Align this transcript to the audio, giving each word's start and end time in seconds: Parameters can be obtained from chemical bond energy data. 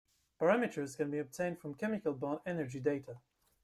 Parameters 0.39 0.97
can 0.97 1.11
be 1.11 1.19
obtained 1.19 1.59
from 1.59 1.75
chemical 1.75 2.13
bond 2.13 2.39
energy 2.47 2.79
data. 2.79 3.21